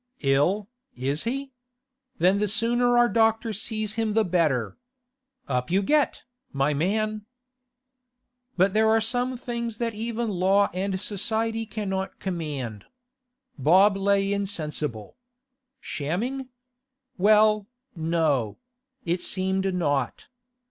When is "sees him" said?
3.53-4.13